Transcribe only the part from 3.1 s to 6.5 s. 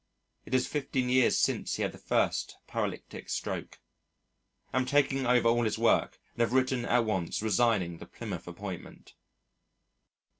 stroke. Am taking over all his work and